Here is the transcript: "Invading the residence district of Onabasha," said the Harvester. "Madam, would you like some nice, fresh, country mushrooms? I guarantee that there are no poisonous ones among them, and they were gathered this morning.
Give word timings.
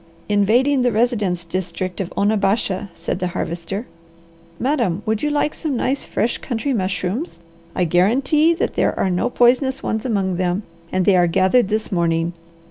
"Invading 0.27 0.81
the 0.81 0.91
residence 0.91 1.43
district 1.45 2.01
of 2.01 2.11
Onabasha," 2.17 2.89
said 2.95 3.19
the 3.19 3.27
Harvester. 3.37 3.85
"Madam, 4.57 5.03
would 5.05 5.21
you 5.21 5.29
like 5.29 5.53
some 5.53 5.77
nice, 5.77 6.05
fresh, 6.05 6.39
country 6.39 6.73
mushrooms? 6.73 7.39
I 7.75 7.83
guarantee 7.83 8.55
that 8.55 8.73
there 8.73 8.97
are 8.99 9.11
no 9.11 9.29
poisonous 9.29 9.83
ones 9.83 10.03
among 10.03 10.37
them, 10.37 10.63
and 10.91 11.05
they 11.05 11.15
were 11.15 11.27
gathered 11.27 11.67
this 11.67 11.91
morning. 11.91 12.33